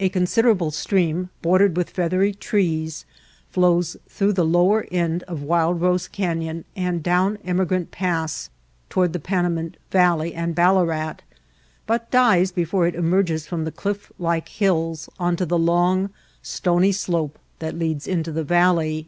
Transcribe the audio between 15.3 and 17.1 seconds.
the long, stony